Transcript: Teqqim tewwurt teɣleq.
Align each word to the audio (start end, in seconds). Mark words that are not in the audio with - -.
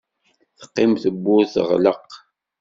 Teqqim 0.57 0.91
tewwurt 1.03 1.51
teɣleq. 1.55 2.03